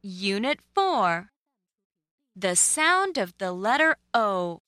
Unit 0.00 0.60
4 0.76 1.32
The 2.36 2.54
sound 2.54 3.18
of 3.18 3.36
the 3.38 3.50
letter 3.50 3.96
O. 4.14 4.60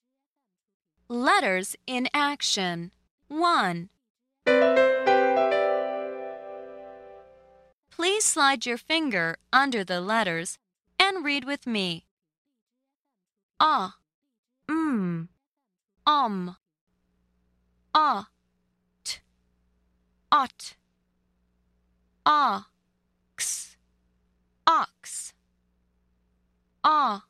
Letters 1.07 1.77
in 1.87 2.09
action. 2.13 2.91
1. 3.29 3.87
Please 7.89 8.25
slide 8.25 8.65
your 8.65 8.77
finger 8.77 9.37
under 9.53 9.85
the 9.85 10.01
letters 10.01 10.57
and 10.99 11.23
read 11.23 11.45
with 11.45 11.65
me. 11.65 12.05
Ah, 13.57 13.95
mm, 14.67 15.29
um, 16.05 16.57
ah, 17.93 18.27
t, 19.05 19.19
ot, 20.29 20.75
ah, 22.25 22.70
up, 26.83 27.23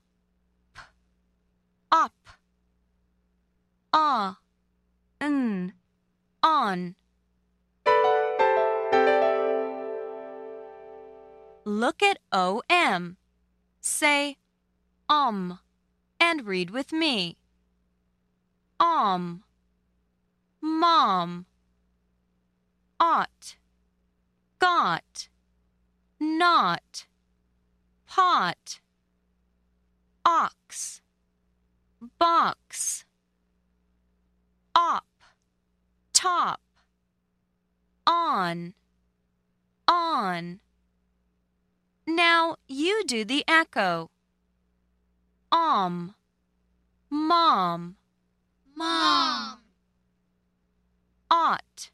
ah, 3.91 4.39
n, 5.19 5.73
on. 6.41 6.95
Look 11.63 12.01
at 12.01 12.17
OM. 12.31 13.17
Say 13.81 14.37
um 15.09 15.59
and 16.19 16.45
read 16.45 16.69
with 16.69 16.91
me. 16.91 17.37
Om, 18.79 19.43
mom, 20.61 21.45
ought, 22.99 23.55
got, 24.59 25.29
not, 26.19 27.05
pot, 28.07 28.80
box, 32.21 33.03
op, 34.75 35.07
top, 36.13 36.61
on, 38.05 38.75
on. 39.87 40.59
Now 42.05 42.57
you 42.67 43.03
do 43.07 43.25
the 43.25 43.43
echo. 43.47 44.11
Om, 45.51 46.13
mom, 47.09 47.95
Mom. 48.75 49.57
ought, 51.31 51.89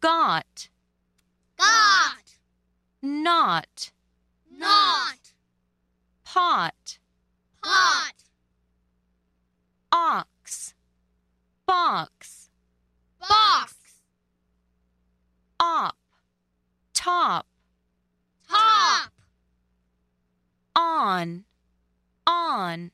got, 0.00 0.68
Got. 1.56 2.36
not, 3.00 3.90
Not. 4.54 5.32
pot, 6.24 6.68
Pot. 6.74 6.97
box, 10.48 10.74
box, 11.66 12.48
box. 13.20 13.74
Up, 15.60 15.96
top, 16.94 17.46
top. 18.48 19.10
On, 20.74 21.44
on. 22.26 22.92